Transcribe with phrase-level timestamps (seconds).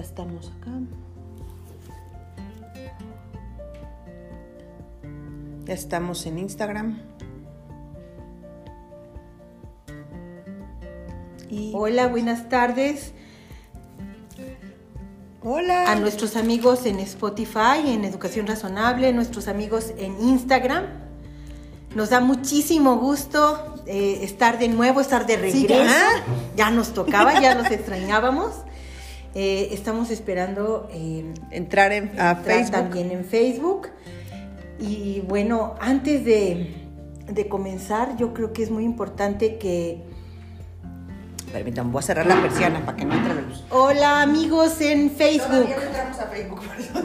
[0.00, 0.70] Ya estamos acá.
[5.66, 6.98] Ya estamos en Instagram.
[11.50, 13.12] Y Hola, buenas tardes.
[15.42, 15.92] Hola.
[15.92, 20.86] A nuestros amigos en Spotify, en Educación Razonable, nuestros amigos en Instagram.
[21.94, 25.92] Nos da muchísimo gusto eh, estar de nuevo, estar de regreso.
[26.56, 26.70] ya.
[26.70, 28.64] nos tocaba, ya nos extrañábamos.
[29.34, 32.70] Eh, estamos esperando eh, entrar en, a Facebook.
[32.70, 33.88] también en Facebook.
[34.80, 36.74] Y bueno, antes de,
[37.26, 40.02] de comenzar, yo creo que es muy importante que
[41.52, 43.64] Permítanme, voy a cerrar la persiana para que no entre la luz.
[43.70, 45.48] Hola amigos en Facebook.
[45.48, 46.60] Todavía no entramos a Facebook,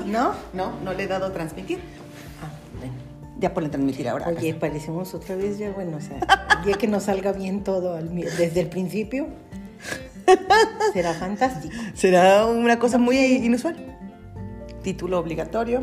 [0.05, 0.33] ¿No?
[0.53, 1.79] No, no le he dado transmitir.
[2.43, 2.93] Ah, bueno.
[3.39, 4.27] Ya ponle transmitir ahora.
[4.27, 6.19] Oye, parecemos otra vez ya, bueno, o sea,
[6.65, 9.27] ya que nos salga bien todo desde el principio.
[10.93, 11.73] Será fantástico.
[11.93, 13.75] Será una cosa muy inusual.
[14.83, 15.81] Título obligatorio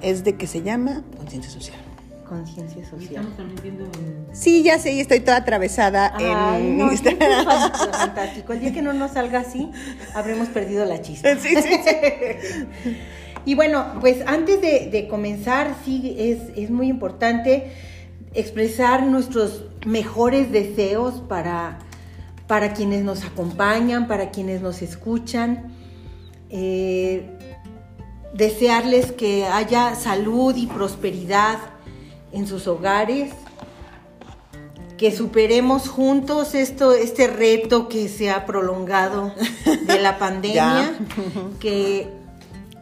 [0.00, 1.78] es de que se llama conciencia social
[2.32, 3.08] conciencia social.
[3.08, 4.26] Estamos transmitiendo en...
[4.32, 7.44] Sí, ya sé, estoy toda atravesada en Instagram.
[7.92, 8.54] fantástico.
[8.54, 9.70] El día que no nos salga así,
[10.14, 11.36] habremos perdido la chispa.
[11.36, 12.96] Sí, sí, sí.
[13.44, 17.70] y bueno, pues antes de, comenzar, sí, es, es, muy importante
[18.32, 21.80] expresar nuestros mejores deseos para,
[22.52, 25.72] para quienes nos acompañan, para quienes nos escuchan.
[26.50, 27.26] Eh,
[28.34, 31.56] desearles que haya salud y prosperidad
[32.30, 33.32] en sus hogares,
[34.98, 39.32] que superemos juntos esto, este reto que se ha prolongado
[39.86, 40.98] de la pandemia,
[41.58, 42.08] que,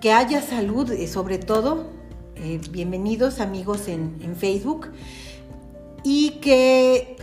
[0.00, 1.86] que, haya salud, eh, sobre todo.
[2.34, 4.88] Eh, bienvenidos amigos en, en, Facebook
[6.02, 7.16] y que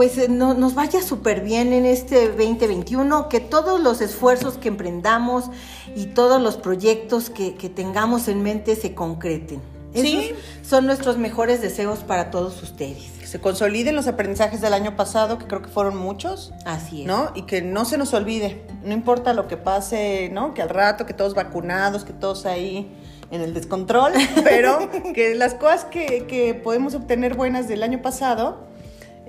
[0.00, 4.68] pues eh, no, nos vaya súper bien en este 2021, que todos los esfuerzos que
[4.68, 5.50] emprendamos
[5.94, 9.60] y todos los proyectos que, que tengamos en mente se concreten.
[9.94, 10.32] ¿Sí?
[10.62, 13.10] son nuestros mejores deseos para todos ustedes.
[13.18, 16.54] Que se consoliden los aprendizajes del año pasado, que creo que fueron muchos.
[16.64, 17.06] Así es.
[17.06, 17.32] ¿No?
[17.34, 20.54] Y que no se nos olvide, no importa lo que pase, ¿no?
[20.54, 22.90] Que al rato, que todos vacunados, que todos ahí
[23.30, 24.12] en el descontrol,
[24.44, 28.69] pero que las cosas que, podemos obtener buenas del año pasado,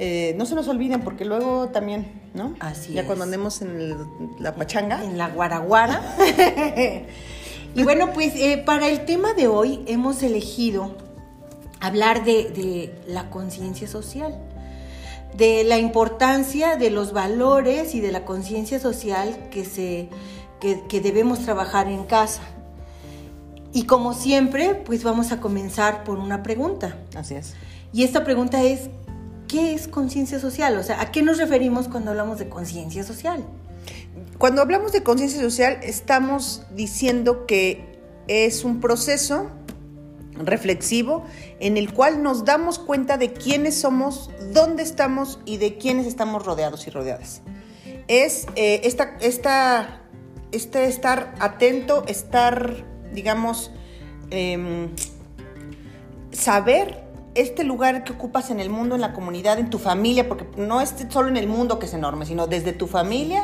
[0.04, 2.56] eh, no se nos olviden, porque luego también, ¿no?
[2.60, 3.96] Así Ya cuando andemos en
[4.40, 5.04] la pachanga.
[5.04, 6.02] En la guaraguara.
[7.74, 10.98] Y bueno, pues eh, para el tema de hoy hemos elegido
[11.80, 14.38] hablar de, la conciencia social,
[15.38, 20.10] de la importancia de los valores y de la conciencia social que, se,
[20.60, 22.42] que, debemos trabajar en casa.
[23.72, 26.98] Y como siempre, pues vamos a comenzar por una pregunta.
[27.16, 27.54] Así es.
[27.94, 28.90] Y esta pregunta es,
[29.52, 30.78] ¿qué es conciencia social?
[30.78, 33.46] O sea, ¿a qué nos referimos cuando hablamos de conciencia social?
[34.38, 39.52] Cuando hablamos de conciencia social, estamos diciendo que es un proceso
[40.36, 41.26] reflexivo
[41.60, 46.46] en el cual nos damos cuenta de quiénes somos, dónde estamos y de quiénes estamos
[46.46, 47.42] rodeados y rodeadas.
[48.08, 50.02] Es eh, esta, esta,
[50.54, 53.72] este estar atento, estar, digamos,
[54.30, 54.90] em,
[56.32, 57.01] saber
[57.36, 60.82] este lugar que ocupas en el mundo, en la comunidad, en tu familia, porque no
[60.82, 63.44] es solo en el mundo que es enorme, sino desde tu familia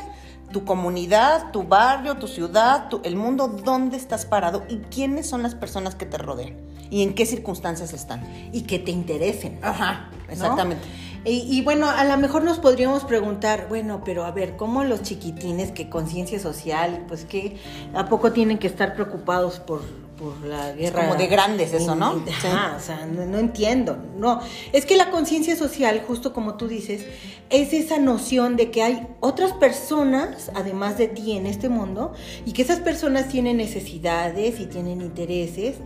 [0.52, 5.56] tu comunidad, tu barrio, tu ciudad, el mundo, dónde estás parado y quiénes son las
[5.56, 6.56] personas que te rodean
[6.90, 8.24] y en qué circunstancias están.
[8.54, 9.60] Y que te interesen.
[9.62, 10.88] Ajá, exactamente.
[11.26, 15.74] Y, bueno, a lo mejor nos podríamos preguntar, bueno, pero a ver, ¿cómo los chiquitines
[15.74, 17.58] que conciencia social, pues que
[17.94, 19.82] a poco tienen que estar preocupados por
[20.18, 21.02] por la guerra.
[21.02, 22.14] como de grandes eso, ¿no?
[22.14, 23.98] o sea, no, entiendo.
[24.18, 24.42] No,
[24.74, 27.06] es que la conciencia social, justo como tú dices,
[27.50, 32.14] es esa noción de que hay otras personas, además de ti, en este mundo,
[32.46, 35.78] y que esas personas tienen necesidades y tienen intereses.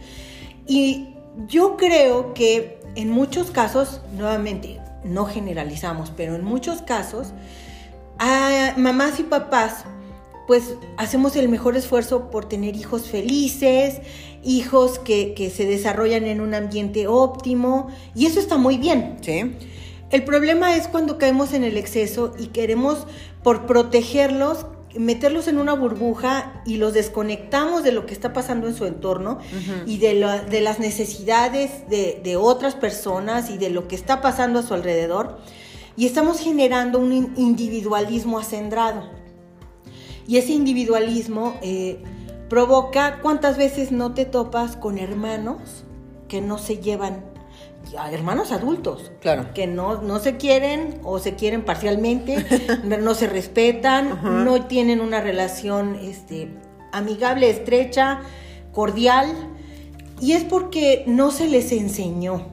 [0.65, 1.09] Y
[1.47, 7.27] yo creo que en muchos casos, nuevamente, no generalizamos, pero en muchos casos,
[8.17, 9.85] a mamás y papás
[10.51, 14.01] pues hacemos el mejor esfuerzo por tener hijos felices,
[14.43, 19.15] hijos que, se desarrollan en un ambiente óptimo, y eso está muy bien.
[19.21, 19.55] Sí.
[20.09, 23.07] El problema es cuando caemos en el exceso y queremos,
[23.43, 28.75] por protegerlos, meterlos en una burbuja y los desconectamos de lo que está pasando en
[28.75, 29.39] su entorno
[29.85, 30.15] y de,
[30.49, 34.73] de, las necesidades de, de, otras personas y de lo que está pasando a su
[34.73, 35.37] alrededor.
[35.95, 39.20] Y estamos generando un individualismo acendrado.
[40.27, 42.01] Y ese individualismo eh,
[42.49, 45.85] provoca cuántas veces no te topas con hermanos
[46.27, 47.23] que no se llevan
[48.11, 49.11] hermanos adultos.
[49.21, 49.47] Claro.
[49.53, 52.45] Que no, no se quieren o se quieren parcialmente,
[52.83, 56.49] no se respetan, no tienen una relación este,
[56.91, 58.21] amigable, estrecha,
[58.71, 59.27] cordial.
[60.19, 62.50] Y es porque no se les enseñó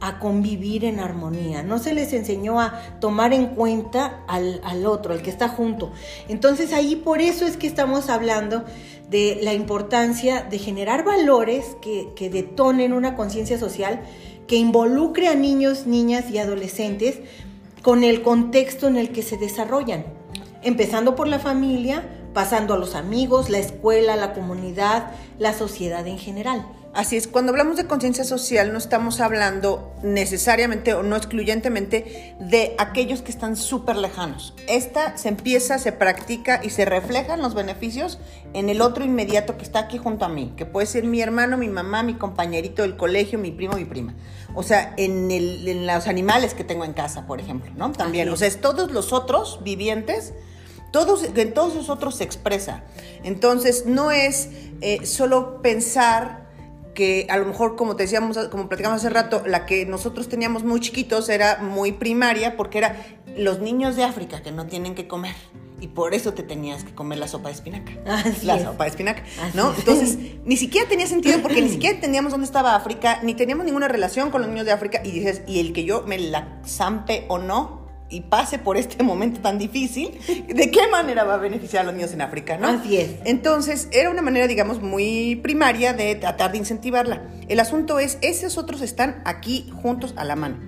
[0.00, 5.14] a convivir en armonía, no se les enseñó a tomar en cuenta al, al, otro,
[5.14, 5.90] al que está junto.
[6.28, 8.64] Entonces ahí por eso es que estamos hablando
[9.08, 14.02] de la importancia de generar valores que, que detonen una conciencia social
[14.46, 17.20] que involucre a niños, niñas y adolescentes
[17.82, 20.04] con el contexto en el que se desarrollan,
[20.62, 22.04] empezando por la familia,
[22.34, 26.66] pasando a los amigos, la escuela, la comunidad, la sociedad en general.
[26.96, 32.74] Así es, cuando hablamos de conciencia social no estamos hablando necesariamente o no excluyentemente de
[32.78, 34.54] aquellos que están súper lejanos.
[34.66, 38.18] Esta se empieza, se practica y se reflejan los beneficios
[38.54, 41.58] en el otro inmediato que está aquí junto a mí, que puede ser mi hermano,
[41.58, 44.14] mi mamá, mi compañerito del colegio, mi primo, mi prima.
[44.54, 47.92] O sea, en, el, los animales que tengo en casa, por ejemplo, ¿no?
[47.92, 50.32] También, o sea, es todos los otros vivientes
[50.92, 52.84] todos, en todos los otros se expresa.
[53.22, 54.48] Entonces, no es
[54.80, 56.45] eh, solo pensar
[56.96, 60.64] que a lo mejor, como te decíamos, como platicamos hace rato, la que nosotros teníamos
[60.64, 62.96] muy chiquitos era muy primaria porque era
[63.36, 65.36] los niños de África que no tienen que comer.
[65.78, 67.92] Y por eso te tenías que comer la sopa de espinaca.
[68.42, 69.22] la sopa de espinaca,
[69.52, 69.74] ¿no?
[69.74, 73.86] Entonces, ni siquiera tenía sentido porque ni siquiera teníamos dónde estaba África, ni teníamos ninguna
[73.86, 75.02] relación con los niños de África.
[75.04, 79.02] Y dices, y el que yo me la zampe o no, y pase por este
[79.02, 80.18] momento tan difícil,
[80.48, 82.56] ¿de qué manera va a beneficiar a los niños en África?
[82.56, 82.68] ¿no?
[82.68, 83.10] Así es.
[83.24, 87.22] Entonces, era una manera, digamos, muy primaria de tratar de incentivarla.
[87.48, 90.58] El asunto es, esos otros están aquí juntos a la mano.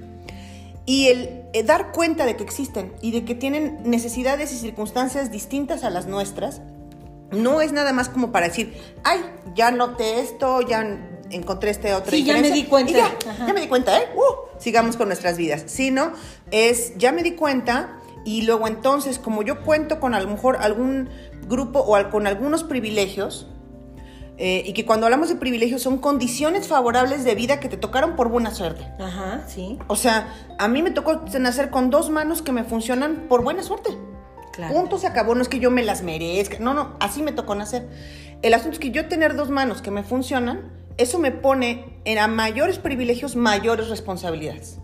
[0.84, 5.30] Y el, eh, dar cuenta de que existen y de que tienen necesidades y circunstancias
[5.30, 6.62] distintas a las nuestras,
[7.30, 8.74] no es nada más como para decir,
[9.04, 9.20] ay,
[9.54, 10.80] ya noté esto, ya
[11.30, 12.10] encontré este otro.
[12.10, 12.92] Sí, ya me di cuenta.
[12.92, 14.08] Ya, ya, me di cuenta, ¿eh?
[14.14, 15.64] Uh, sigamos con nuestras vidas.
[15.66, 16.12] Sino
[16.50, 20.58] es, ya me di cuenta y luego entonces, como yo cuento con a lo mejor
[20.60, 21.08] algún
[21.46, 23.46] grupo o con algunos privilegios,
[24.40, 28.14] eh, y que cuando hablamos de privilegios son condiciones favorables de vida que te tocaron
[28.14, 28.86] por buena suerte.
[29.00, 29.78] Ajá, sí.
[29.88, 33.64] O sea, a mí me tocó nacer con dos manos que me funcionan por buena
[33.64, 33.90] suerte.
[34.52, 34.74] Claro.
[34.74, 37.56] Punto se acabó, no es que yo me las merezca, no, no, así me tocó
[37.56, 37.88] nacer.
[38.42, 42.18] El asunto es que yo tener dos manos que me funcionan, eso me pone en
[42.18, 44.78] a mayores privilegios, mayores responsabilidades.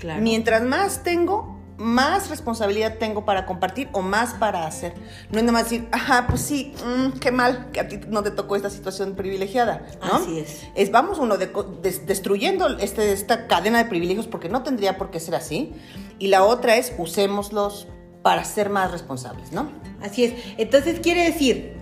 [0.00, 0.20] Claro.
[0.22, 4.94] Mientras más tengo, más responsabilidad tengo para compartir o más para hacer.
[5.30, 8.22] No es nada más decir, ajá, pues sí, mmm, qué mal que a ti no
[8.22, 10.16] te tocó esta situación privilegiada, ¿no?
[10.16, 10.66] Así es.
[10.74, 15.10] Es vamos uno de, de, destruyendo este, esta cadena de privilegios porque no tendría por
[15.10, 15.72] qué ser así.
[16.18, 17.88] Y la otra es usémoslos
[18.22, 19.70] para ser más responsables, ¿no?
[20.02, 20.34] Así es.
[20.58, 21.76] Entonces quiere decir,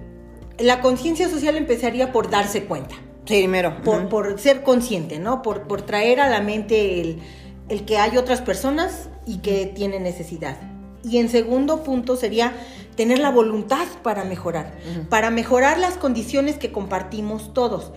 [0.58, 2.94] la conciencia social empezaría por darse cuenta.
[3.24, 3.82] Sí, primero.
[3.82, 5.42] Por, por ser consciente, ¿no?
[5.42, 7.20] Por, por traer a la mente el,
[7.68, 10.56] el, que hay otras personas y que tienen necesidad.
[11.04, 12.52] Y en segundo punto sería
[12.96, 15.08] tener la voluntad para mejorar, uh -huh.
[15.08, 17.92] para mejorar las condiciones que compartimos todos.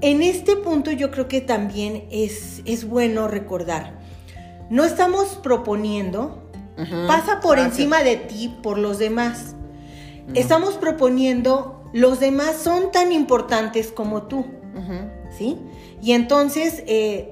[0.00, 4.00] En este punto yo creo que también es, es bueno recordar,
[4.70, 6.42] no estamos proponiendo,
[6.76, 7.06] uh -huh.
[7.06, 7.78] pasa por Gracias.
[7.78, 9.54] encima de ti por los demás.
[10.26, 10.38] Uh -huh.
[10.38, 14.44] Estamos proponiendo, los demás son tan importantes como tú.
[15.36, 15.58] ¿sí?
[16.02, 17.31] Y entonces eh,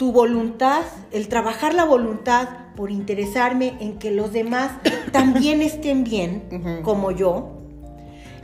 [0.00, 0.80] tu voluntad,
[1.12, 4.70] el trabajar la voluntad por interesarme en que los demás
[5.12, 6.80] también estén bien, uh -huh.
[6.80, 7.60] como yo,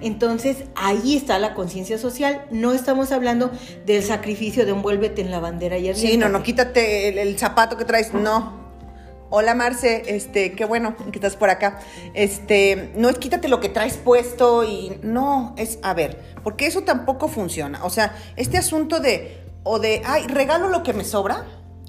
[0.02, 2.45] entonces ahí está la conciencia social.
[2.50, 3.50] No estamos hablando
[3.87, 7.78] del sacrificio de envuélvete en la bandera y Sí, no, no, quítate el, el zapato
[7.78, 8.66] que traes, no.
[9.30, 11.80] Hola Marce, este, qué bueno que estás por acá.
[12.12, 16.83] Este, no es quítate lo que traes puesto y no, es a ver, porque eso
[16.83, 17.83] tampoco funciona.
[17.83, 21.44] O sea, este asunto de o de, ay, regalo lo que me sobra.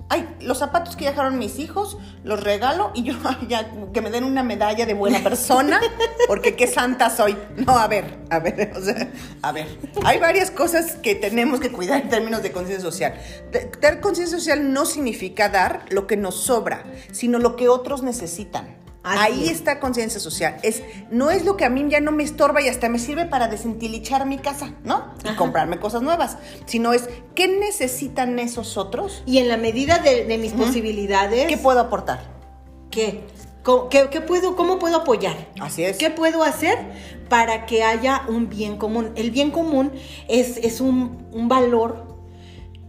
[0.10, 3.13] Ay, los zapatos que dejaron mis hijos, los regalo y yo
[3.48, 5.79] ya que me den una medalla de buena persona,
[6.27, 7.38] porque qué santa soy.
[7.65, 9.67] No, a ver, a ver, o sea, a ver.
[10.05, 13.13] Hay varias cosas que tenemos que cuidar en términos de conciencia social.
[13.51, 18.87] Tener conciencia social no significa dar lo que nos sobra, sino lo que otros necesitan.
[19.08, 19.52] Así Ahí es.
[19.52, 20.58] está conciencia social.
[20.64, 23.26] Es, no es lo que a mí ya no me estorba y hasta me sirve
[23.26, 25.14] para desentilichar mi casa, ¿no?
[25.24, 25.38] Y Ajá.
[25.38, 26.38] comprarme cosas nuevas.
[26.66, 29.24] Sino es, ¿qué necesitan esos otros?
[29.26, 30.66] Y en la medida de, de mis uh -huh.
[30.66, 31.48] posibilidades.
[31.48, 32.20] ¿Qué puedo aportar?
[32.92, 33.24] ¿Qué?
[33.90, 35.36] ¿Qué, ¿Qué, puedo, ¿Cómo puedo apoyar?
[35.60, 35.98] Así es.
[35.98, 36.78] ¿Qué puedo hacer
[37.28, 39.12] para que haya un bien común?
[39.16, 39.92] El bien común
[40.30, 42.07] es, es un, un valor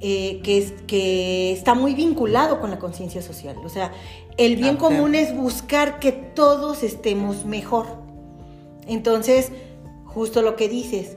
[0.00, 3.56] eh, que, es, que está muy vinculado con la conciencia social.
[3.64, 3.92] O sea,
[4.36, 4.96] el bien okay.
[4.96, 7.86] común es buscar que todos estemos mejor.
[8.86, 9.50] Entonces,
[10.04, 11.16] justo lo que dices,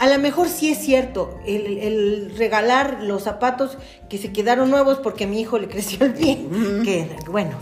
[0.00, 3.76] a lo mejor sí es cierto, el, regalar los zapatos
[4.08, 6.38] que se quedaron nuevos porque a mi hijo le creció el pie,
[6.84, 7.58] que bueno,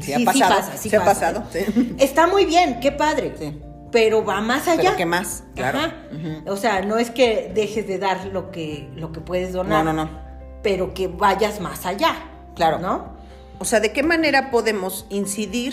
[0.00, 0.54] sí, ha pasado,
[1.00, 1.44] ha pasado.
[1.98, 3.32] Está muy bien, qué padre.
[3.92, 4.82] Pero va más allá.
[4.82, 5.44] Pero ¿qué más?
[5.54, 5.78] Claro.
[6.46, 9.84] O sea, no es que dejes de dar lo que, lo que puedes donar.
[9.84, 10.10] No, no, no.
[10.62, 12.14] Pero que vayas más allá.
[12.54, 12.78] Claro.
[12.78, 13.16] ¿No?
[13.58, 15.72] O sea, ¿de qué manera podemos incidir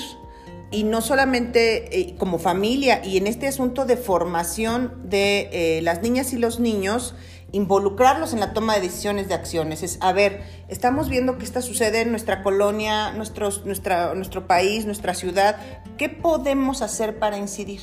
[0.74, 6.02] y no solamente eh, como familia y en este asunto de formación de eh, las
[6.02, 7.16] niñas y los niños,
[7.54, 9.84] involucrarlos en la toma de decisiones de acciones.
[9.84, 14.86] Es, a ver, estamos viendo que esto sucede en nuestra colonia, nuestros, nuestra, nuestro país,
[14.86, 15.58] nuestra ciudad.
[15.98, 17.82] ¿Qué podemos hacer para incidir?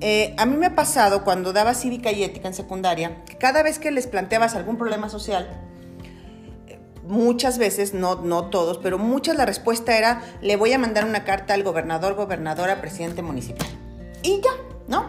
[0.00, 3.62] Eh, a mí me ha pasado cuando daba cívica y ética en secundaria, que cada
[3.62, 5.60] vez que les planteabas algún problema social,
[7.04, 11.24] muchas veces, no, no todos, pero muchas la respuesta era, le voy a mandar una
[11.24, 13.66] carta al gobernador, gobernadora, presidente municipal.
[14.22, 14.52] Y ya,
[14.86, 15.08] ¿no?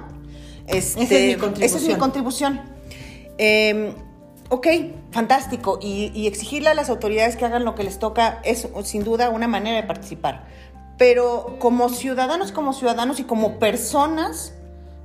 [0.66, 1.64] Este, esa es mi contribución.
[1.64, 2.81] Esa es mi contribución.
[3.38, 3.94] Em,
[4.50, 4.68] ok,
[5.12, 5.80] fantástico.
[5.82, 9.30] Y, y, exigirle a las autoridades que hagan lo que les toca es sin duda
[9.30, 10.46] una manera de participar.
[10.98, 14.54] Pero como ciudadanos, como ciudadanos y como personas,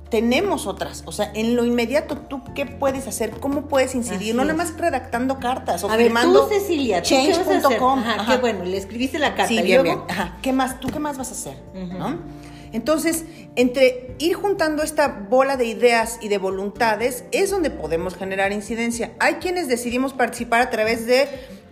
[0.09, 1.03] tenemos otras.
[1.05, 3.31] O sea, en lo inmediato, ¿tú qué puedes hacer?
[3.31, 4.35] ¿Cómo puedes incidir?
[4.35, 8.03] no nada más redactando cartas o a firmando ver, tú, Cecilia, change.com.
[8.27, 9.47] Qué bueno, le escribiste la carta.
[9.47, 9.99] Sí, bien, bien.
[10.09, 10.37] Ajá.
[10.41, 10.79] ¿Qué más?
[10.79, 11.57] ¿Tú qué más vas a hacer?
[11.73, 12.17] ¿No?
[12.71, 18.51] Entonces, entre ir juntando esta bola de ideas y de voluntades es donde podemos generar
[18.51, 19.11] incidencia.
[19.19, 21.27] Hay quienes decidimos participar a través de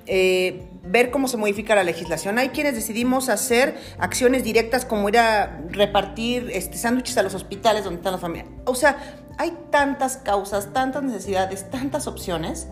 [0.08, 2.38] eh, ver cómo se modifica la legislación.
[2.38, 7.84] Hay quienes decidimos hacer acciones directas como ir a repartir este, sándwiches a los hospitales
[7.84, 8.48] donde están las familias.
[8.66, 8.98] O sea,
[9.38, 12.68] hay tantas causas, tantas necesidades, tantas opciones.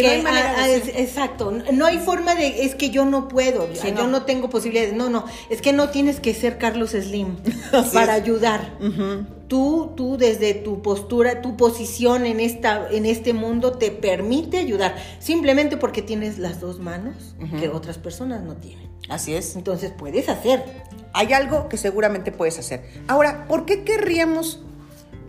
[0.00, 0.94] Que, no hay manera de decir.
[0.96, 4.22] Exacto, no hay forma de, es que yo no puedo, yo no.
[4.22, 7.36] tengo posibilidades, no, no, es que no tienes que ser Carlos Slim
[7.92, 8.76] para ayudar
[9.48, 14.96] tú, tú desde tu postura, tu posición en, esta, en este mundo te permite ayudar,
[15.18, 18.88] simplemente porque tienes las dos manos que otras personas no tienen.
[19.08, 19.56] Así es.
[19.56, 20.64] Entonces puedes hacer.
[21.12, 22.84] Hay algo que seguramente puedes hacer.
[23.08, 24.62] Ahora, ¿por qué querríamos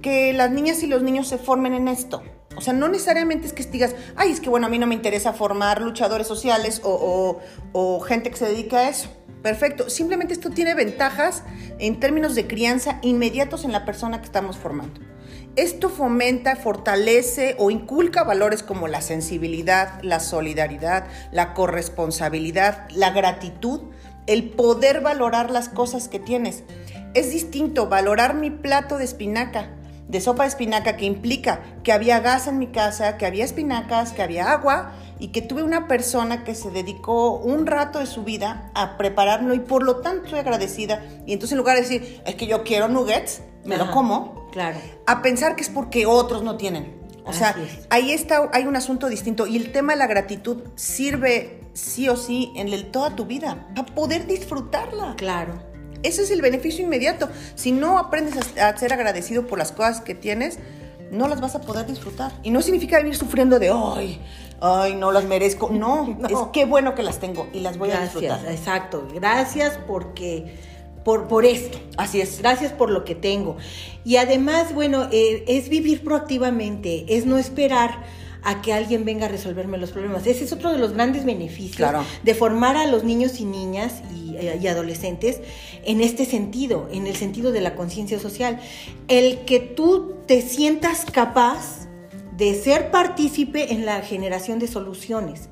[0.02, 2.24] que las niñas y los niños se formen en esto?
[2.58, 4.96] O sea, no necesariamente es que digas, ay, es que bueno, a mí no me
[4.96, 7.40] interesa formar luchadores sociales o,
[7.72, 9.10] o gente que se dedica a eso.
[9.44, 9.90] Perfecto.
[9.90, 11.44] Simplemente esto tiene ventajas
[11.80, 15.00] en términos de crianza inmediatos en la persona que estamos formando.
[15.56, 23.82] Esto fomenta, fortalece o inculca valores como la sensibilidad, la solidaridad, la corresponsabilidad, la gratitud,
[24.28, 26.64] el poder valorar las cosas que tienes.
[27.14, 29.72] Es distinto valorar mi plato de espinaca,
[30.08, 34.14] de sopa de espinaca, que implica que había gas en mi casa, que había espinacas,
[34.14, 38.24] que había agua, y que tuve una persona que se dedicó un rato de su
[38.24, 41.04] vida a prepararlo y por lo tanto estoy agradecida.
[41.26, 44.78] Y entonces en lugar de decir, es que yo quiero nuggets, me lo como, claro.
[45.06, 46.96] a pensar que es porque otros no tienen.
[47.26, 47.56] O sea,
[47.90, 49.48] ahí está, hay un asunto distinto.
[49.48, 53.68] Y el tema de la gratitud sirve sí o sí en el, toda tu vida,
[53.76, 55.16] para poder disfrutarla.
[55.18, 55.62] Claro.
[56.04, 57.30] Ese es el beneficio inmediato.
[57.56, 60.60] Si no aprendes a, a ser agradecido por las cosas que tienes,
[61.12, 62.32] no las vas a poder disfrutar.
[62.44, 64.20] Y no significa vivir sufriendo de, ay,
[64.62, 65.70] ay, no las merezco.
[65.78, 68.46] No, es que bueno que las tengo y las voy a disfrutar.
[68.48, 70.78] Exacto, gracias porque...
[71.04, 71.80] Por, por, esto.
[71.96, 72.40] Así es.
[72.40, 73.56] Gracias por lo que tengo.
[74.04, 78.04] Y además, bueno, eh, es vivir proactivamente, es no esperar
[78.48, 80.26] a que alguien venga a resolverme los problemas.
[80.26, 81.92] Ese es otro de los grandes beneficios
[82.24, 85.42] de formar a los niños y niñas y, eh, y, adolescentes
[85.84, 88.62] en este sentido, en el sentido de la conciencia social.
[89.10, 91.90] El que tú te sientas capaz
[92.38, 95.50] de ser partícipe en la generación de soluciones.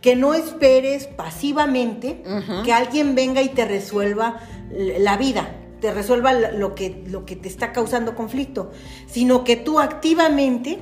[0.00, 2.22] Que no esperes pasivamente
[2.64, 4.40] que alguien venga y te resuelva
[4.70, 8.70] la vida, te resuelva lo que, lo que te está causando conflicto,
[9.06, 10.78] sino que tú activamente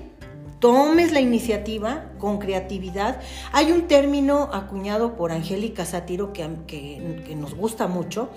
[0.67, 3.21] tomes la iniciativa con creatividad.
[3.53, 8.31] Hay un término acuñado por Angélica Satiro que, que, nos gusta mucho,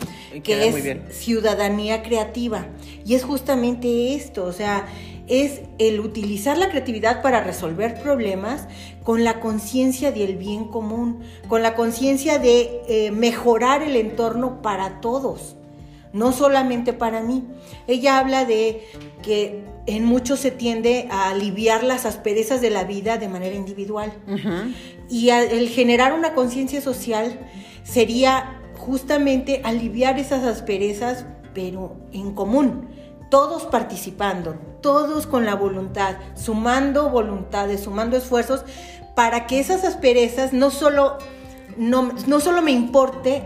[0.44, 2.68] que es ciudadanía creativa.
[3.04, 4.86] Y es justamente esto, o sea,
[5.26, 8.68] es el utilizar la creatividad para resolver problemas
[9.04, 15.02] con la conciencia del bien común, con la conciencia de eh, mejorar el entorno para
[15.02, 15.56] todos,
[16.14, 17.44] no solamente para mí.
[17.88, 18.84] Ella habla de
[19.22, 24.14] que en muchos se tiende a aliviar las asperezas de la vida de manera individual.
[25.10, 27.40] Y el generar una conciencia social
[27.84, 32.88] sería justamente aliviar esas asperezas, pero en común
[33.30, 38.66] todos participando, todos con la voluntad, sumando voluntades, sumando esfuerzos
[39.16, 41.18] para que esas asperezas no solo,
[41.78, 43.44] no, no solo me importe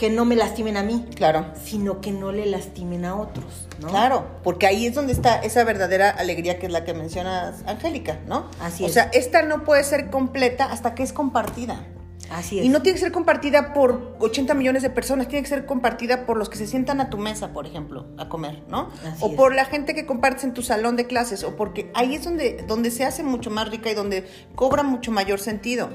[0.00, 1.04] que no me lastimen a mí.
[1.14, 1.44] Claro.
[1.62, 3.88] Sino que no le lastimen a otros, ¿no?
[3.88, 8.18] Claro, porque ahí es donde está esa verdadera alegría que es la que mencionas, Angélica,
[8.26, 8.46] ¿no?
[8.62, 8.90] Así es.
[8.90, 11.84] O sea, esta no puede ser completa hasta que es compartida.
[12.30, 12.64] Así es.
[12.64, 16.24] Y no tiene que ser compartida por 80 millones de personas, tiene que ser compartida
[16.24, 18.88] por los que se sientan a tu mesa, por ejemplo, a comer, ¿no?
[19.20, 22.24] o por la gente que compartes en tu salón de clases, o porque ahí es
[22.24, 25.90] donde, donde se hace mucho más rica y donde cobra mucho mayor sentido.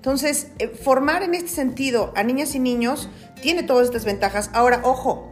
[0.00, 3.10] Entonces, eh, formar en este sentido a niñas y niños
[3.42, 4.48] tiene todas estas ventajas.
[4.54, 5.30] Ahora, ojo,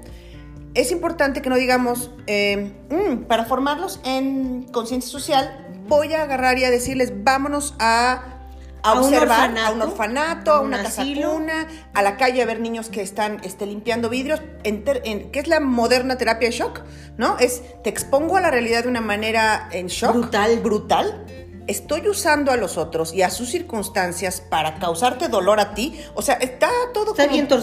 [0.75, 6.59] es importante que no digamos, eh, mm, para formarlos en conciencia social, voy a agarrar
[6.59, 8.39] y a decirles, vámonos a
[8.83, 12.91] a, observar a un orfanato, a, una casa cuna, a la calle a ver niños
[12.91, 16.83] que están este, limpiando vidrios, en, que es la moderna terapia de shock,
[17.17, 17.39] ¿no?
[17.39, 20.13] Es te expongo a la realidad de una manera en shock.
[20.13, 20.59] Brutal.
[20.61, 21.27] Brutal.
[21.69, 26.01] Estoy usando a los otros y a sus circunstancias para causarte dolor a ti.
[26.15, 27.15] O sea, está todo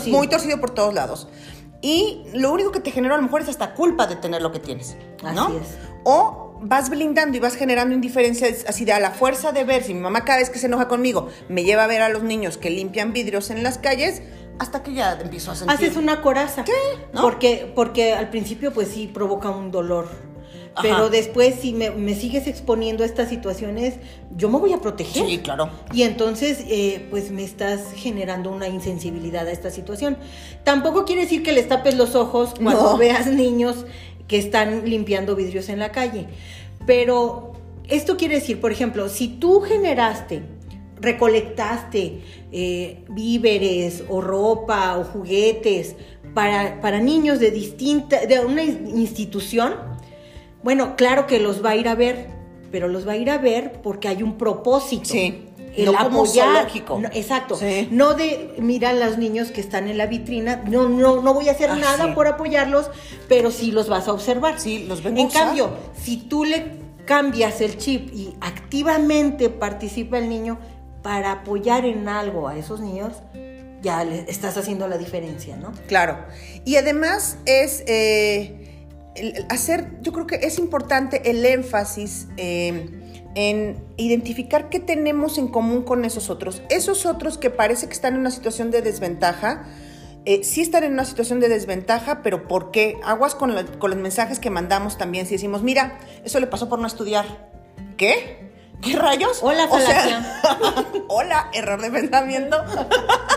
[0.07, 1.27] muy torcido por todos lados.
[1.81, 4.51] Y lo único que te genera a lo mejor es hasta culpa de tener lo
[4.51, 4.95] que tienes.
[5.33, 5.47] ¿no?
[5.47, 5.77] Así es.
[6.03, 9.93] O vas blindando y vas generando indiferencia así de a la fuerza de ver si
[9.93, 12.57] mi mamá cada vez que se enoja conmigo me lleva a ver a los niños
[12.57, 14.21] que limpian vidrios en las calles
[14.57, 16.71] hasta que ya empiezo a sentir haces una coraza ¿Qué?
[17.19, 20.07] porque porque al principio pues sí provoca un dolor
[20.81, 23.95] pero después si me, sigues exponiendo a estas situaciones,
[24.35, 25.25] yo me voy a proteger.
[25.25, 25.69] Sí, claro.
[25.93, 30.17] Y entonces, eh, pues me estás generando una insensibilidad a esta situación.
[30.63, 33.85] Tampoco quiere decir que les tapes los ojos cuando veas niños
[34.27, 36.27] que están limpiando vidrios en la calle.
[36.85, 37.53] Pero
[37.87, 40.43] esto quiere decir, por ejemplo, si tú generaste,
[40.99, 45.95] recolectaste eh, víveres o ropa o juguetes
[46.33, 49.73] para, para niños de distinta, de una institución,
[50.65, 52.27] bueno, claro que los va a ir a ver,
[52.71, 55.05] pero los va a ir a ver porque hay un propósito.
[55.05, 55.45] Sí
[55.75, 56.67] el no apoyar.
[57.13, 57.59] exacto.
[57.91, 61.49] No de, mira a los niños que están en la vitrina, no, no, no voy
[61.49, 62.89] a hacer ah, nada por apoyarlos,
[63.27, 64.59] pero sí los vas a observar.
[64.59, 65.69] Sí, los ven En cambio,
[66.01, 70.57] si tú le cambias el chip y activamente participa el niño
[71.03, 73.13] para apoyar en algo a esos niños,
[73.81, 75.71] ya le estás haciendo la diferencia, ¿no?
[75.87, 76.17] Claro.
[76.63, 78.64] Y además es eh,
[79.49, 82.27] hacer, yo creo que es importante el énfasis.
[82.37, 83.01] Eh,
[83.35, 86.61] en identificar qué tenemos en común con esos otros.
[86.69, 89.65] Esos otros que parece que están en una situación de desventaja,
[90.23, 92.97] eh, sí están en una situación de desventaja, pero ¿por qué?
[93.03, 95.27] Aguas con, los mensajes que mandamos también.
[95.27, 97.51] Si decimos, mira, eso le pasó por no estudiar.
[97.97, 98.51] ¿Qué?
[98.81, 99.39] ¿Qué rayos?
[99.43, 99.69] Hola,
[101.09, 102.57] Hola, error de pensamiento.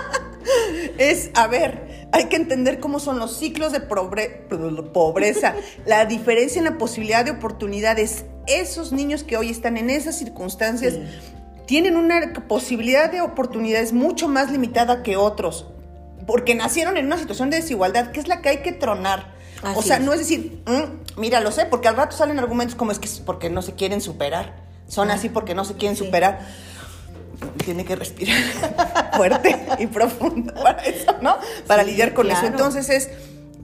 [0.99, 5.55] es, a ver, hay que entender cómo son los ciclos de pobreza,
[5.87, 8.25] la diferencia en la posibilidad de oportunidades.
[8.47, 10.95] Esos niños que hoy están en esas circunstancias
[11.67, 15.67] tienen una posibilidad de oportunidades mucho más limitada que otros,
[16.27, 19.37] porque nacieron en una situación de desigualdad, que es la que hay que tronar.
[19.75, 22.93] o sea, no es decir, mm, mira, lo sé, porque al rato salen argumentos como
[22.93, 24.67] es que es porque no se quieren superar.
[24.87, 26.47] Son así porque no se quieren superar
[27.65, 28.37] tiene que respirar
[29.17, 31.37] fuerte y profundo para eso, ¿no?
[31.67, 32.47] Para lidiar con eso.
[32.47, 33.11] Entonces es,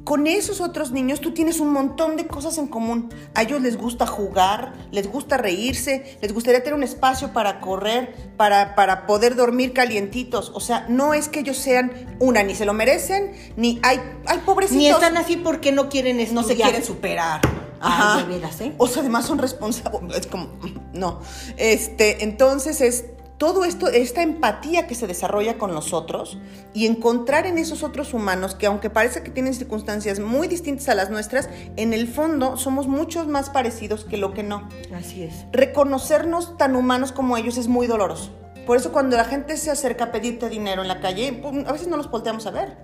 [0.04, 3.08] con esos otros niños tú tienes un montón de cosas en común.
[3.34, 8.14] A ellos les gusta jugar, les gusta reírse, les gustaría tener un espacio para correr,
[8.36, 10.52] para, para poder dormir calientitos.
[10.54, 14.38] O sea, no es que ellos sean una, ni se lo merecen, ni hay, hay
[14.40, 14.78] pobrecitos.
[14.78, 16.42] Ni están así porque no quieren estudiar.
[16.42, 17.40] No se quieren superar.
[17.80, 18.22] Ajá.
[18.22, 18.72] de veras, ¿eh?
[18.78, 20.16] O sea, además son responsables.
[20.18, 20.48] Es como,
[20.92, 21.20] no.
[21.56, 23.04] Este, entonces es
[23.38, 26.38] todo esto, esta empatía que se desarrolla con los otros
[26.72, 30.94] y encontrar en esos otros humanos que aunque parece que tienen circunstancias muy distintas a
[30.94, 34.68] las nuestras, en el fondo somos muchos más parecidos que lo que no.
[34.94, 35.46] Así es.
[35.52, 38.30] Reconocernos tan humanos como ellos es muy doloroso.
[38.66, 41.72] Por eso cuando la gente se acerca a pedirte dinero en la calle, pues, a
[41.72, 42.78] veces no los volteamos a ver.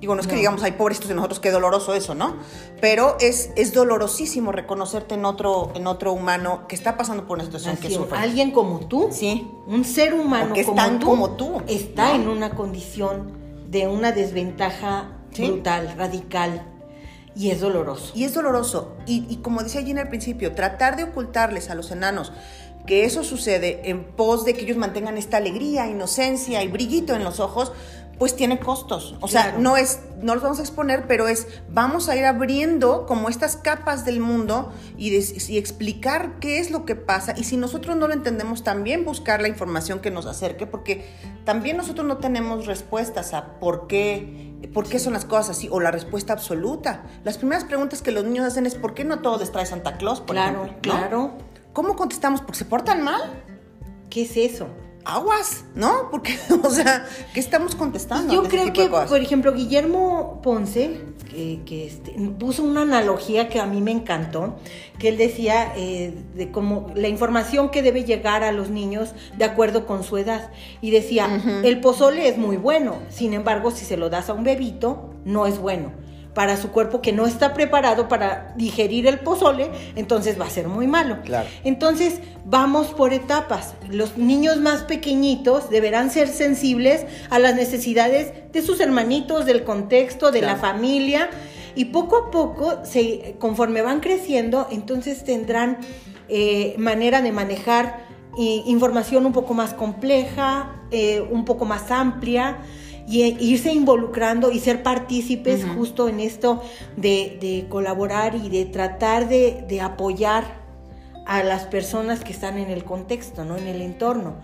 [0.00, 2.36] Digo, no es que digamos, hay pobrecitos de nosotros, qué doloroso eso, ¿no?
[2.80, 7.44] Pero es, es dolorosísimo reconocerte en otro, en otro humano que está pasando por una
[7.44, 8.18] situación que sufre.
[8.18, 9.48] Alguien como tú, sí.
[9.66, 13.32] un ser humano que como, tú, como tú, está en una condición
[13.70, 16.70] de una desventaja brutal, radical.
[17.36, 18.12] Y es doloroso.
[18.14, 18.94] Y es doloroso.
[19.06, 22.32] Y, y como decía Gina al principio, tratar de ocultarles a los enanos
[22.86, 27.24] que eso sucede en pos de que ellos mantengan esta alegría, inocencia y brillito en
[27.24, 27.72] los ojos,
[28.18, 29.16] pues tiene costos.
[29.20, 33.06] O sea, no es, no los vamos a exponer, pero es, vamos a ir abriendo
[33.06, 37.34] como estas capas del mundo y, y, explicar qué es lo que pasa.
[37.36, 41.04] Y si nosotros no lo entendemos, también buscar la información que nos acerque, porque
[41.44, 45.80] también nosotros no tenemos respuestas a por qué, por qué son las cosas así, o
[45.80, 47.04] la respuesta absoluta.
[47.24, 49.96] Las primeras preguntas que los niños hacen es, ¿por qué no todo les trae Santa
[49.96, 50.20] Claus?
[50.20, 51.32] Por claro, claro.
[51.72, 52.40] ¿Cómo contestamos?
[52.40, 53.20] ¿Porque se portan mal?
[54.08, 54.68] ¿Qué es eso?
[55.04, 56.08] Aguas, ¿no?
[56.10, 58.32] Porque, o sea, ¿qué estamos contestando?
[58.32, 63.80] Yo creo que, por ejemplo, Guillermo Ponce, que, este, puso una analogía que a mí
[63.80, 64.56] me encantó,
[64.98, 69.44] que él decía eh, de cómo la información que debe llegar a los niños de
[69.44, 70.50] acuerdo con su edad.
[70.80, 74.44] Y decía, el pozole es muy bueno, sin embargo, si se lo das a un
[74.44, 76.03] bebito, no es bueno
[76.34, 80.68] para su cuerpo que no está preparado para digerir el pozole, entonces va a ser
[80.68, 81.18] muy malo.
[81.62, 83.74] Entonces, vamos por etapas.
[83.88, 90.30] Los niños más pequeñitos deberán ser sensibles a las necesidades de sus hermanitos, del contexto,
[90.32, 91.30] de la familia,
[91.76, 95.78] y poco a poco, se, conforme van creciendo, entonces tendrán
[96.28, 98.04] eh, manera de manejar
[98.38, 102.58] eh, información un poco más compleja, eh, un poco más amplia
[103.06, 106.62] y e irse involucrando y ser partícipes justo en esto
[106.96, 110.62] de, colaborar y de tratar de, apoyar
[111.26, 113.56] a las personas que están en el contexto, ¿no?
[113.56, 114.36] En el entorno.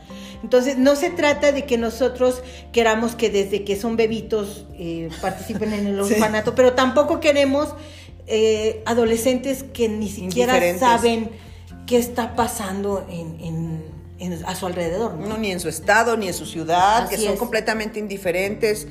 [0.43, 2.43] Entonces, no se trata de que nosotros
[2.73, 7.75] queramos que desde que son bebitos eh, participen en el orfanato, pero tampoco queremos
[8.27, 11.31] eh, adolescentes que ni siquiera saben
[11.87, 14.00] qué está pasando en
[14.47, 15.15] a su alrededor.
[15.15, 15.39] ¿no?
[15.39, 18.87] ni en su estado, ni en su ciudad, que son completamente indiferentes.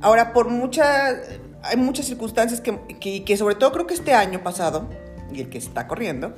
[0.00, 1.16] Ahora, por muchas,
[1.62, 4.88] hay muchas circunstancias que, que, sobre todo creo que este año pasado,
[5.32, 6.34] y el que está corriendo,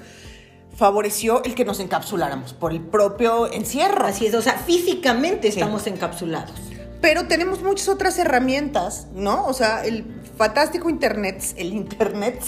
[0.76, 4.06] favoreció el que nos encapsuláramos por el propio encierro.
[4.06, 6.54] Así es, o sea, físicamente estamos encapsulados.
[7.00, 9.46] Pero tenemos muchas otras herramientas, ¿no?
[9.46, 10.04] O sea, el
[10.36, 12.42] fantástico Internet, el Internet,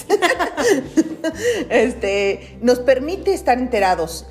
[1.70, 4.26] este, nos permite estar enterados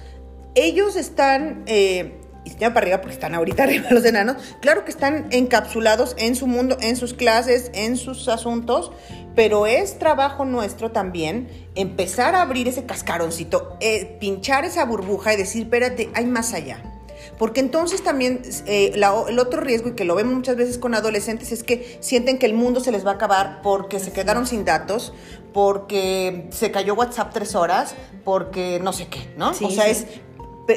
[0.57, 4.91] ellos están, eh, y se para arriba porque están ahorita arriba los enanos, claro que
[4.91, 8.91] están encapsulados en su mundo, en sus clases, en sus asuntos,
[9.35, 15.37] pero es trabajo nuestro también empezar a abrir ese cascaroncito, eh, pinchar esa burbuja y
[15.37, 16.81] decir, espérate, hay más allá.
[17.37, 21.51] Porque entonces también eh, el otro riesgo, y que lo vemos muchas veces con adolescentes,
[21.51, 24.65] es que sienten que el mundo se les va a acabar porque se quedaron sin
[24.65, 25.13] datos,
[25.53, 29.51] porque se cayó WhatsApp tres horas, porque no sé qué, ¿no?
[29.51, 30.07] o sea, es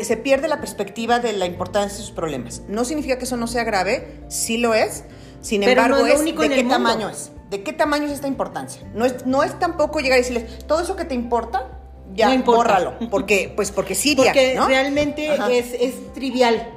[0.03, 2.62] se pierde la perspectiva de la importancia de sus problemas.
[2.68, 5.05] No significa que eso no sea grave, sí lo es,
[5.40, 8.83] sin embargo es, de qué tamaño es, de qué tamaño es esta importancia.
[8.94, 11.79] No es, no es tampoco llegar y decirles, todo eso que te importa,
[12.14, 16.76] ya, no bórralo, porque, pues porque sí, porque realmente es, es trivial.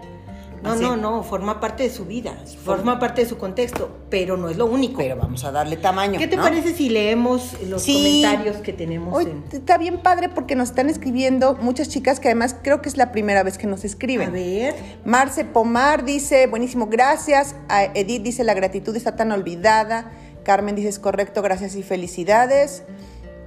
[0.64, 4.50] No, no, no, forma parte de su vida, forma parte de su contexto, pero no
[4.50, 4.98] es lo único.
[4.98, 6.18] Pero vamos a darle tamaño.
[6.18, 9.14] ¿Qué te parece si leemos los comentarios que tenemos?
[9.14, 12.98] Hoy Está bien padre porque nos están escribiendo muchas chicas que además creo que es
[12.98, 14.30] la primera vez que nos escriben.
[14.30, 14.76] A ver.
[15.06, 17.56] Marce Pomar dice, buenísimo, gracias.
[17.94, 20.12] Edith dice, la gratitud está tan olvidada.
[20.44, 22.84] Carmen dice, es correcto, gracias y felicidades.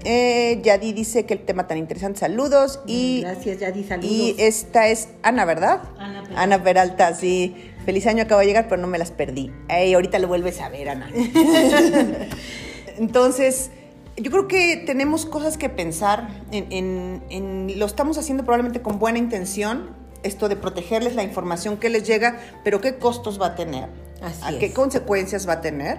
[0.05, 2.81] Eh, Yadi dice que el tema tan interesante, saludos.
[2.87, 4.11] Y, Gracias, Yadi, saludos.
[4.11, 5.81] Y esta es Ana, ¿verdad?
[5.99, 6.43] Ana Peralta.
[6.43, 7.73] Ana Peralta, sí.
[7.85, 9.53] Feliz año acaba de llegar, pero no me las perdí.
[9.69, 11.11] Ey, ahorita lo vuelves a ver, Ana.
[12.99, 13.71] Entonces,
[14.17, 16.29] yo creo que tenemos cosas que pensar.
[16.51, 19.91] En, lo estamos haciendo probablemente con buena intención,
[20.23, 23.89] esto de protegerles la información que les llega, pero qué costos va a tener,
[24.23, 25.99] Así qué consecuencias va a tener.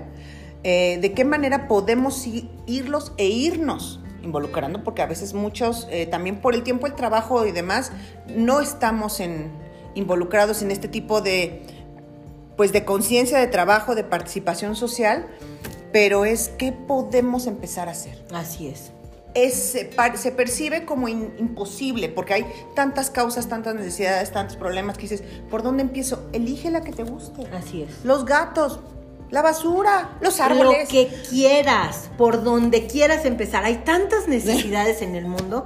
[0.64, 2.28] Eh, de qué manera podemos
[2.66, 7.46] irlos e irnos involucrando, porque a veces muchos, eh, también por el tiempo, el trabajo
[7.46, 7.92] y demás,
[8.36, 9.52] no estamos en,
[9.96, 11.64] involucrados en este tipo de,
[12.56, 15.28] pues, de conciencia de trabajo, de participación social,
[15.92, 18.24] pero es qué podemos empezar a hacer.
[18.34, 18.92] Así es.
[19.34, 19.54] Es,
[20.16, 25.62] se, percibe como imposible porque hay tantas causas, tantas necesidades, tantos problemas que dices, ¿por
[25.62, 26.28] dónde empiezo?
[26.34, 27.46] Elige la que te guste.
[27.54, 28.04] Así es.
[28.04, 28.80] Los gatos,
[29.30, 30.84] la basura, los árboles.
[30.84, 33.66] Lo que quieras, por donde quieras empezar.
[33.66, 35.66] Hay tantas necesidades en el mundo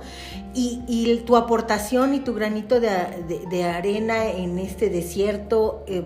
[0.53, 6.03] y, tu aportación y tu granito de, arena en este desierto eh,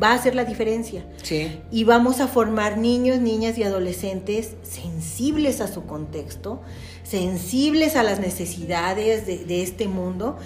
[0.00, 1.04] va a hacer la diferencia.
[1.22, 1.60] Sí.
[1.70, 6.60] Y vamos a formar niños, niñas y adolescentes sensibles a su contexto,
[7.02, 10.36] sensibles a las necesidades de, este mundo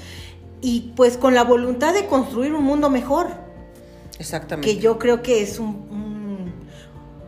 [0.61, 3.29] y pues con la voluntad de construir un mundo mejor.
[4.19, 4.69] Exactamente.
[4.69, 5.94] Que yo creo que es un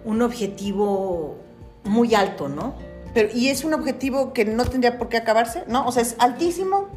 [0.07, 1.37] un objetivo
[1.85, 2.75] muy alto, ¿no?
[3.13, 5.87] Pero, y es un objetivo que no tendría por qué acabarse, ¿no?
[5.87, 6.89] O sea, es altísimo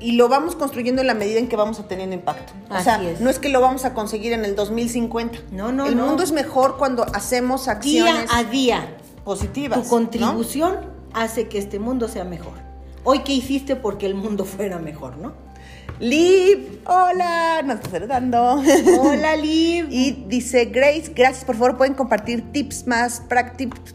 [0.00, 2.52] y lo vamos construyendo en la medida en que vamos a teniendo impacto.
[2.70, 5.38] O sea, no es que lo vamos a conseguir en el 2050.
[5.52, 9.82] No, no, El mundo es mejor cuando hacemos acciones día a día positivas.
[9.82, 10.76] Tu contribución
[11.12, 12.54] hace que este mundo sea mejor.
[13.02, 15.32] Hoy qué hiciste porque el mundo fuera mejor, ¿no?
[16.00, 18.60] Liv, hola, nos está saludando.
[19.00, 19.86] Hola, Liv.
[19.90, 23.94] Y dice Grace, gracias, por favor, pueden compartir tips más prácticos.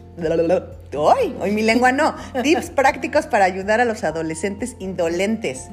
[0.96, 2.14] Hoy, hoy mi lengua no.
[2.42, 5.68] Tips prácticos para ayudar a los adolescentes indolentes.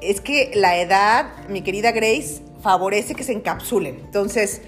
[0.00, 3.96] Es que la edad, mi querida Grace, favorece que se encapsulen.
[4.04, 4.62] Entonces,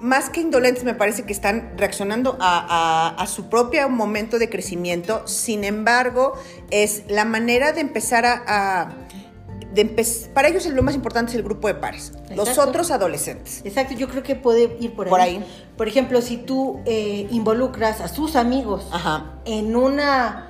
[0.00, 5.26] más que indolentes, me parece que están reaccionando a, su propio momento de crecimiento.
[5.26, 6.34] Sin embargo,
[6.70, 8.92] es la manera de empezar a...
[10.32, 13.62] para ellos lo más importante es el grupo de pares, los otros adolescentes.
[13.64, 15.10] Exacto, yo creo que puede ir por ahí.
[15.10, 15.44] Por, ahí.
[15.76, 18.88] por ejemplo, si tú eh, involucras a sus amigos
[19.44, 20.46] en una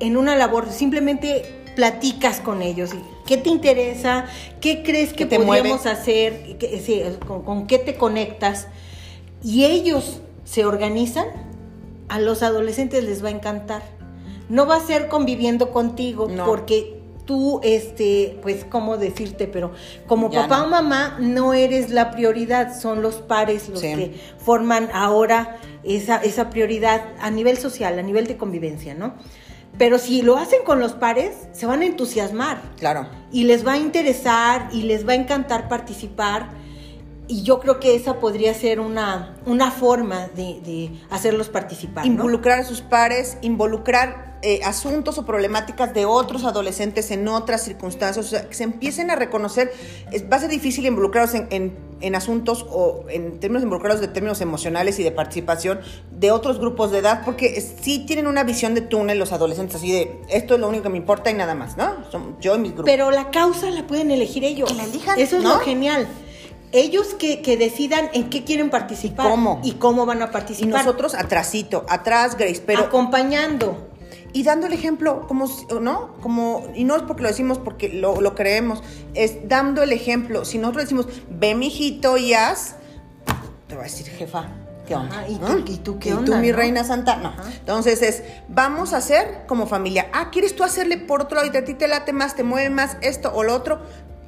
[0.00, 2.90] en una labor, simplemente platicas con ellos.
[3.26, 4.26] ¿Qué te interesa?
[4.60, 6.58] ¿Qué crees que podríamos hacer?
[7.26, 8.66] con, qué te conectas?
[9.42, 11.26] Y ellos se organizan,
[12.08, 13.82] a los adolescentes les va a encantar.
[14.48, 16.99] No va a ser conviviendo contigo, porque
[17.30, 19.46] tú, este, pues, ¿cómo decirte?
[19.46, 19.70] Pero
[20.08, 25.58] como papá o mamá, no eres la prioridad, son los pares los que forman ahora
[25.84, 29.14] esa, esa prioridad a nivel social, a nivel de convivencia, ¿no?
[29.78, 32.60] Pero si lo hacen con los pares, se van a entusiasmar.
[32.80, 33.08] Claro.
[33.30, 36.48] Y les va a interesar y les va a encantar participar.
[37.30, 42.04] Y yo creo que esa podría ser una, una forma de, hacerlos participar.
[42.04, 48.26] Involucrar a sus pares, involucrar eh, asuntos o problemáticas de otros adolescentes en otras circunstancias,
[48.26, 49.72] o sea, que se empiecen a reconocer,
[50.32, 54.98] va a ser difícil involucrarlos en, en, asuntos o en términos involucrados de términos emocionales
[54.98, 55.78] y de participación
[56.10, 59.92] de otros grupos de edad, porque sí tienen una visión de túnel los adolescentes, así
[59.92, 61.94] de esto es lo único que me importa y nada más, ¿no?
[62.40, 62.90] yo y mis grupos.
[62.90, 64.68] Pero la causa la pueden elegir ellos.
[64.68, 65.16] Que la elijan.
[65.16, 66.08] Eso es lo genial
[66.72, 69.28] ellos que, que, decidan en qué quieren participar.
[69.28, 69.60] ¿Cómo?
[69.64, 70.68] Y cómo van a participar.
[70.68, 72.84] Y nosotros atrasito, atrás, Grace, pero...
[72.84, 73.90] Acompañando
[74.32, 75.48] y dando el ejemplo, como,
[75.80, 76.14] ¿no?
[76.20, 78.82] Como, y no es porque lo decimos porque lo, lo creemos,
[79.14, 80.44] es dando el ejemplo.
[80.44, 82.76] Si nosotros decimos, ve mijito y haz,
[83.66, 84.48] te va a decir, jefa,
[84.86, 85.26] ¿qué onda?
[85.28, 87.16] ¿y, tú, ¿y, tú, qué ¿Y tú, mi reina santa?
[87.16, 87.32] No.
[87.58, 90.08] Entonces es, vamos a hacer como familia.
[90.12, 92.70] Ah, ¿quieres tú hacerle por otro lado y a ti te late más, te mueve
[92.70, 93.80] más esto o lo otro?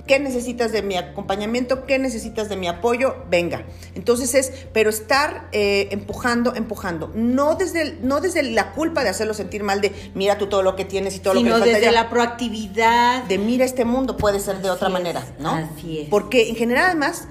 [0.06, 1.86] ¿Qué necesitas de mi acompañamiento?
[1.86, 3.16] ¿Qué necesitas de mi apoyo?
[3.30, 3.64] Venga.
[3.94, 7.12] Entonces es, pero estar eh, empujando, empujando.
[7.14, 10.74] No desde, no desde la culpa de hacerlo sentir mal de mira tú todo lo
[10.74, 11.66] que tienes y todo lo que falta.
[11.66, 13.24] desde la proactividad.
[13.24, 15.50] De mira este mundo puede ser de otra manera, ¿no?
[15.50, 16.08] Así es.
[16.08, 17.28] Porque en general además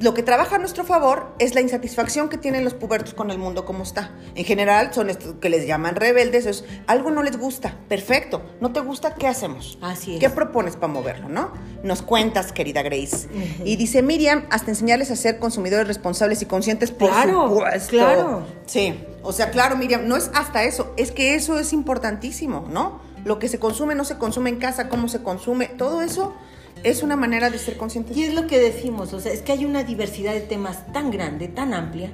[0.00, 3.38] lo que trabaja a nuestro favor es la insatisfacción que tienen los pubertos con el
[3.38, 4.12] mundo como está.
[4.34, 8.72] En general son estos que les llaman rebeldes, es, algo no les gusta, perfecto, no
[8.72, 9.78] te gusta, ¿qué hacemos?
[9.80, 10.20] Así es.
[10.20, 11.52] ¿Qué propones para moverlo, no?
[11.82, 13.28] Nos cuentas, querida Grace.
[13.64, 17.90] Y dice Miriam, hasta enseñarles a ser consumidores responsables y conscientes, por claro, supuesto.
[17.90, 18.46] Claro.
[18.66, 23.00] Sí, o sea, claro, Miriam, no es hasta eso, es que eso es importantísimo, ¿no?
[23.24, 26.34] Lo que se consume no se consume en casa, cómo se consume, todo eso
[26.84, 28.16] es una manera de ser conscientes.
[28.16, 31.10] Y es lo que decimos, o sea, es que hay una diversidad de temas tan
[31.10, 32.12] grande, tan amplia,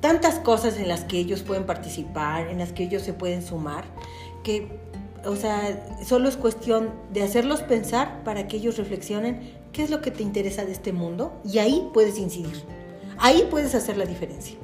[0.00, 3.84] tantas cosas en las que ellos pueden participar, en las que ellos se pueden sumar,
[4.42, 4.68] que,
[5.24, 10.00] o sea, solo es cuestión de hacerlos pensar para que ellos reflexionen qué es lo
[10.00, 12.62] que te interesa de este mundo y ahí puedes incidir,
[13.18, 14.56] ahí puedes hacer la diferencia.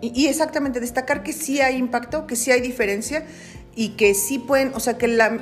[0.00, 3.24] y, y, exactamente, destacar que sí hay impacto, que sí hay diferencia
[3.74, 5.40] y que sí pueden, o sea, que la,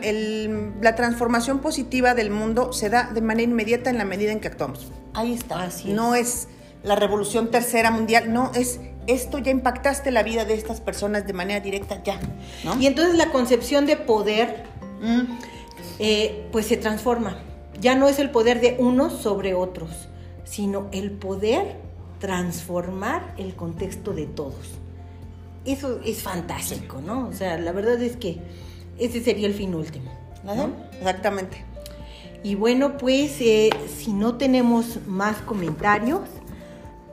[0.83, 4.49] la, transformación positiva del mundo se da de manera inmediata en la medida en que
[4.49, 4.93] actuamos.
[5.15, 5.63] Ahí está.
[5.63, 6.49] Así no es
[6.83, 11.33] la revolución tercera mundial, no, es esto ya impactaste la vida de estas personas de
[11.33, 12.21] manera directa, ya.
[12.79, 14.65] Y entonces la concepción de poder,
[15.01, 15.23] mm.
[15.99, 17.39] eh, pues se transforma.
[17.81, 20.09] Ya no es el poder de unos sobre otros,
[20.45, 21.77] sino el poder
[22.19, 24.79] transformar el contexto de todos
[25.67, 27.29] eso es fantástico, ¿no?
[27.29, 28.39] O sea, la verdad es que
[28.99, 30.11] ese sería el fin último.
[30.55, 30.71] ¿no?
[30.99, 31.65] Exactamente.
[32.43, 36.21] Y bueno, pues eh, si no tenemos más comentarios,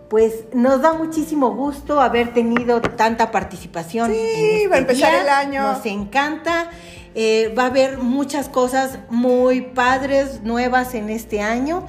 [0.10, 4.12] pues nos da muchísimo gusto haber tenido tanta participación.
[4.12, 5.64] Sí, este va a empezar el año.
[5.64, 6.70] Nos encanta.
[7.16, 11.86] Eh, va a haber muchas cosas muy padres, nuevas en este año.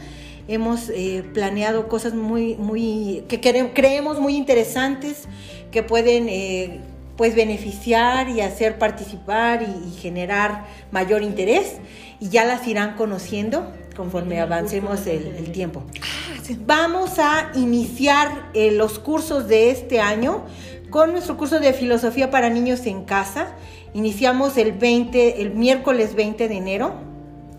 [0.48, 5.26] Hemos eh, planeado cosas muy, muy, que creemos muy interesantes
[5.74, 6.78] que pueden eh,
[7.16, 11.78] pues beneficiar y hacer participar y, generar mayor interés
[12.20, 15.82] y ya las irán conociendo conforme avancemos el, tiempo.
[16.00, 20.44] Ah, Vamos a iniciar eh, los cursos de este año
[20.90, 23.56] con nuestro curso de filosofía para niños en casa.
[23.94, 26.94] Iniciamos el 20, el miércoles 20 de enero.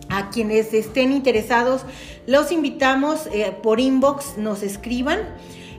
[0.07, 1.81] A quienes estén interesados,
[2.27, 5.19] los invitamos eh, por inbox, nos escriban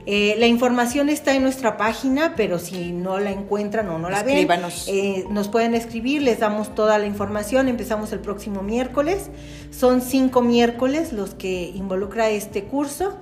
[0.09, 4.23] eh, la información está en nuestra página, pero si no la encuentran o no la
[4.23, 4.47] ven,
[4.87, 7.67] eh, nos pueden escribir, les damos toda la información.
[7.67, 9.29] Empezamos el próximo miércoles.
[9.69, 13.17] Son cinco miércoles los que involucra este curso.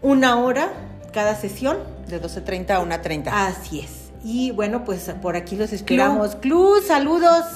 [0.00, 0.70] Una hora
[1.12, 1.76] cada sesión.
[2.06, 3.30] De 12.30 a 1.30.
[3.32, 4.12] Así es.
[4.22, 6.36] Y bueno, pues por aquí los esperamos.
[6.36, 7.46] Club, saludos.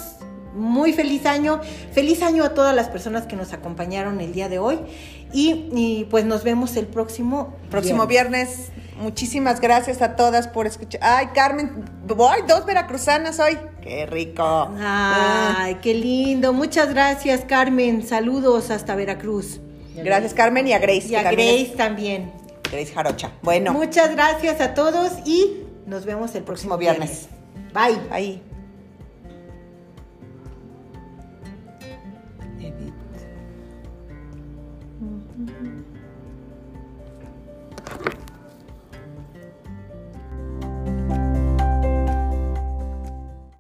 [0.54, 1.60] muy feliz año.
[1.92, 4.80] Feliz año a todas las personas que nos acompañaron el día de hoy.
[5.32, 8.70] Y, pues nos vemos el próximo próximo viernes.
[9.00, 11.00] Muchísimas gracias a todas por escuchar.
[11.02, 13.58] Ay, Carmen, voy dos veracruzanas hoy.
[13.80, 14.70] Qué rico.
[14.78, 16.52] Ay, qué lindo.
[16.52, 18.06] Muchas gracias, Carmen.
[18.06, 19.60] Saludos hasta Veracruz.
[19.96, 21.08] Gracias, Carmen, y a Grace.
[21.08, 22.32] Y a Grace también.
[22.70, 23.32] Grace Jarocha.
[23.42, 23.72] Bueno.
[23.72, 27.28] Muchas gracias a todos y nos vemos el próximo, viernes.
[27.74, 27.98] Bye.
[28.10, 28.51] Bye.